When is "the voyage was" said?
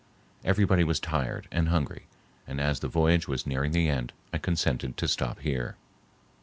2.79-3.45